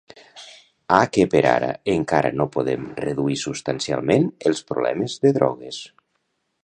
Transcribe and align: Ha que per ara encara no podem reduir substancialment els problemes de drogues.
Ha 0.95 0.99
que 1.17 1.25
per 1.33 1.41
ara 1.49 1.67
encara 1.95 2.31
no 2.39 2.47
podem 2.55 2.87
reduir 3.03 3.37
substancialment 3.43 4.27
els 4.53 4.63
problemes 4.73 5.19
de 5.27 5.35
drogues. 5.39 5.85